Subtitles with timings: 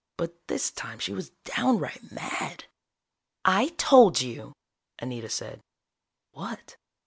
[0.17, 2.63] But this time she was downright mad.
[3.45, 4.53] "I told you,"
[4.97, 5.61] Anita said.
[6.31, 6.75] "What?"